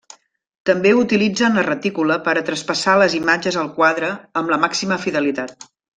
[0.67, 4.11] També utilitzen la retícula per a traspassar les imatges al quadre
[4.43, 5.69] amb la màxima fidelitat.